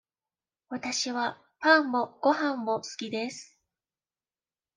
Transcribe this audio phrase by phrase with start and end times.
[0.69, 3.59] わたしはパンもごはんも好きです。